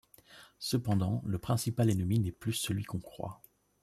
[0.57, 3.39] Cependant, le principal ennemi n’est plus celui qu’on croit.